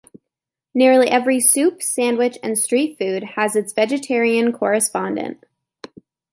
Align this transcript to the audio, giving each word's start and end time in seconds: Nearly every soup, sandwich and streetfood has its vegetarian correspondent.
Nearly 0.73 1.09
every 1.11 1.39
soup, 1.39 1.83
sandwich 1.83 2.39
and 2.41 2.55
streetfood 2.55 3.35
has 3.35 3.55
its 3.55 3.71
vegetarian 3.71 4.51
correspondent. 4.51 5.43